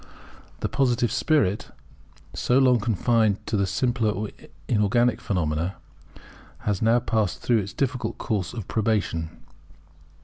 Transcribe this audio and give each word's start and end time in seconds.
The 0.61 0.67
Positive 0.67 1.11
spirit, 1.11 1.69
so 2.33 2.57
long 2.57 2.79
confined 2.79 3.45
to 3.45 3.55
the 3.55 3.67
simpler 3.67 4.31
inorganic 4.67 5.21
phenomena, 5.21 5.75
has 6.61 6.81
now 6.81 6.97
passed 6.97 7.43
through 7.43 7.59
its 7.59 7.71
difficult 7.73 8.17
course 8.17 8.51
of 8.51 8.67
probation. 8.67 9.29